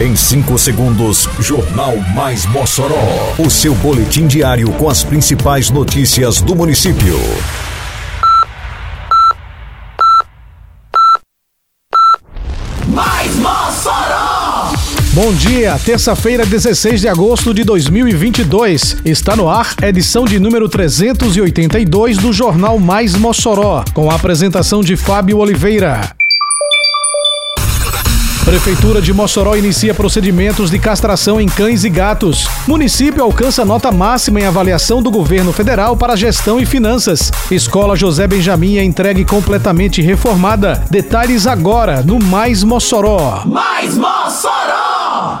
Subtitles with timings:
[0.00, 3.32] Em 5 segundos, Jornal Mais Mossoró.
[3.38, 7.16] O seu boletim diário com as principais notícias do município.
[12.88, 14.72] Mais Mossoró!
[15.12, 18.96] Bom dia, terça-feira, 16 de agosto de 2022.
[19.04, 24.96] Está no ar, edição de número 382 do Jornal Mais Mossoró, com a apresentação de
[24.96, 26.16] Fábio Oliveira.
[28.44, 32.46] Prefeitura de Mossoró inicia procedimentos de castração em cães e gatos.
[32.68, 37.32] Município alcança nota máxima em avaliação do governo federal para gestão e finanças.
[37.50, 40.84] Escola José Benjamin é entregue completamente reformada.
[40.90, 43.44] Detalhes agora no Mais Mossoró.
[43.46, 45.40] Mais Mossoró!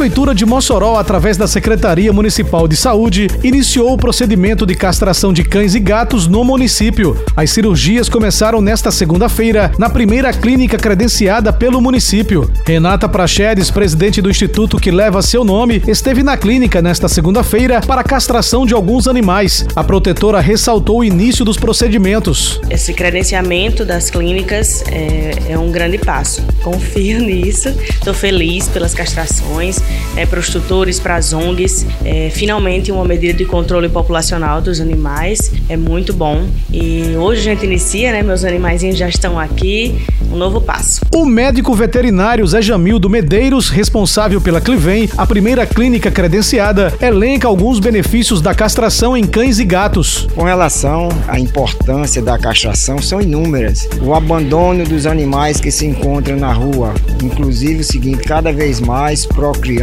[0.00, 5.30] A Prefeitura de Mossoró, através da Secretaria Municipal de Saúde, iniciou o procedimento de castração
[5.30, 7.22] de cães e gatos no município.
[7.36, 12.50] As cirurgias começaram nesta segunda-feira, na primeira clínica credenciada pelo município.
[12.64, 18.02] Renata Prachedes, presidente do instituto que leva seu nome, esteve na clínica nesta segunda-feira para
[18.02, 19.66] castração de alguns animais.
[19.76, 22.58] A protetora ressaltou o início dos procedimentos.
[22.70, 26.42] Esse credenciamento das clínicas é, é um grande passo.
[26.62, 31.86] Confio nisso, estou feliz pelas castrações é, para os tutores, para as ONGs.
[32.04, 36.46] É, finalmente, uma medida de controle populacional dos animais é muito bom.
[36.72, 38.22] E hoje a gente inicia, né?
[38.22, 40.00] Meus animaizinhos já estão aqui.
[40.32, 41.00] Um novo passo.
[41.12, 47.80] O médico veterinário Zé Jamildo Medeiros, responsável pela Clivem, a primeira clínica credenciada, elenca alguns
[47.80, 50.28] benefícios da castração em cães e gatos.
[50.34, 53.88] Com relação à importância da castração, são inúmeras.
[54.02, 59.26] O abandono dos animais que se encontram na rua, inclusive o seguinte, cada vez mais
[59.26, 59.79] procriando,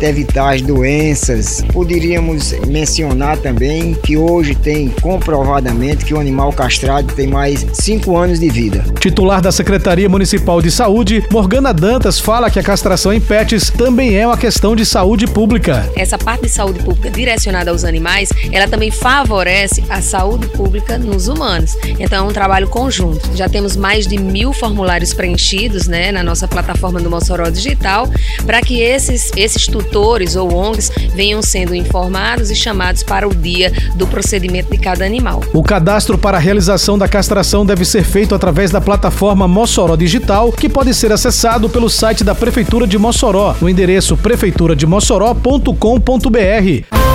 [0.00, 1.64] evitar as doenças.
[1.72, 8.40] Poderíamos mencionar também que hoje tem comprovadamente que o animal castrado tem mais 5 anos
[8.40, 8.84] de vida.
[9.00, 14.16] Titular da Secretaria Municipal de Saúde, Morgana Dantas fala que a castração em pets também
[14.16, 15.90] é uma questão de saúde pública.
[15.96, 21.28] Essa parte de saúde pública direcionada aos animais, ela também favorece a saúde pública nos
[21.28, 21.76] humanos.
[21.98, 23.30] Então é um trabalho conjunto.
[23.34, 28.08] Já temos mais de mil formulários preenchidos né, na nossa plataforma do Mossoró Digital
[28.44, 33.72] para que esses, esses tutores ou ONGs venham sendo informados e chamados para o dia
[33.94, 35.42] do procedimento de cada animal.
[35.52, 40.52] O cadastro para a realização da castração deve ser feito através da plataforma Mossoró Digital,
[40.52, 47.07] que pode ser acessado pelo site da Prefeitura de Mossoró, no endereço prefeiturademossoró.com.br.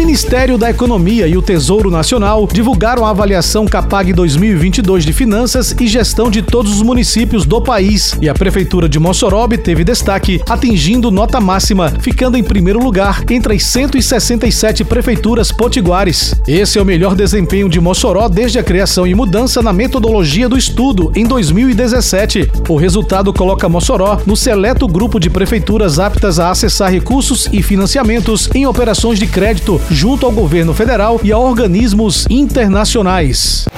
[0.00, 5.86] Ministério da Economia e o Tesouro Nacional divulgaram a avaliação Capag 2022 de finanças e
[5.86, 8.16] gestão de todos os municípios do país.
[8.18, 13.54] E a Prefeitura de Mossoró teve destaque, atingindo nota máxima, ficando em primeiro lugar entre
[13.54, 16.34] as 167 prefeituras potiguares.
[16.48, 20.56] Esse é o melhor desempenho de Mossoró desde a criação e mudança na metodologia do
[20.56, 22.50] estudo em 2017.
[22.70, 28.48] O resultado coloca Mossoró no seleto grupo de prefeituras aptas a acessar recursos e financiamentos
[28.54, 33.68] em operações de crédito junto ao governo federal e a organismos internacionais.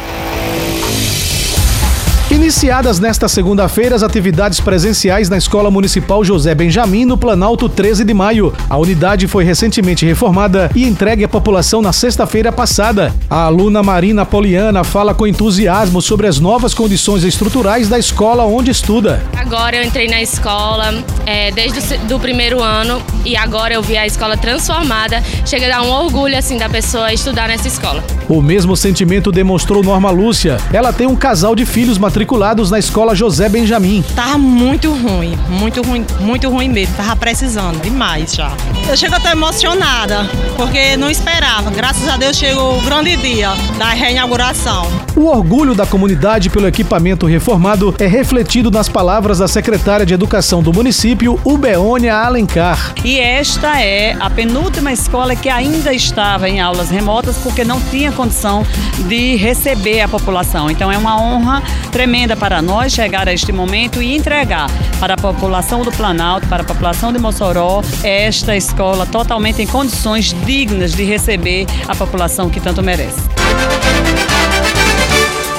[2.52, 8.12] Iniciadas nesta segunda-feira as atividades presenciais na Escola Municipal José Benjamin, no Planalto 13 de
[8.12, 8.52] maio.
[8.68, 13.12] A unidade foi recentemente reformada e entregue à população na sexta-feira passada.
[13.28, 18.70] A aluna Marina Poliana fala com entusiasmo sobre as novas condições estruturais da escola onde
[18.70, 19.24] estuda.
[19.34, 23.96] Agora eu entrei na escola é, desde o do primeiro ano e agora eu vi
[23.96, 25.22] a escola transformada.
[25.46, 28.04] Chega a dar um orgulho assim da pessoa estudar nessa escola.
[28.28, 30.58] O mesmo sentimento demonstrou Norma Lúcia.
[30.70, 34.02] Ela tem um casal de filhos matriculados na escola José Benjamin.
[34.16, 36.96] Tava muito ruim, muito ruim, muito ruim mesmo.
[36.96, 38.50] Tava precisando demais já.
[38.88, 41.70] Eu chego até emocionada, porque não esperava.
[41.70, 44.88] Graças a Deus chegou o grande dia da reinauguração.
[45.14, 50.62] O orgulho da comunidade pelo equipamento reformado é refletido nas palavras da secretária de Educação
[50.62, 52.92] do município, Ubeônia Alencar.
[53.04, 58.10] E esta é a penúltima escola que ainda estava em aulas remotas porque não tinha
[58.10, 58.66] condição
[59.06, 60.68] de receber a população.
[60.68, 65.16] Então é uma honra tremenda para nós chegar a este momento e entregar para a
[65.16, 71.04] população do Planalto, para a população de Mossoró, esta escola totalmente em condições dignas de
[71.04, 73.20] receber a população que tanto merece.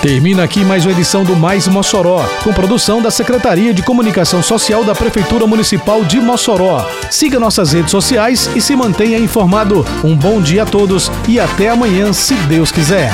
[0.03, 4.83] Termina aqui mais uma edição do Mais Mossoró, com produção da Secretaria de Comunicação Social
[4.83, 6.85] da Prefeitura Municipal de Mossoró.
[7.09, 9.85] Siga nossas redes sociais e se mantenha informado.
[10.03, 13.13] Um bom dia a todos e até amanhã, se Deus quiser.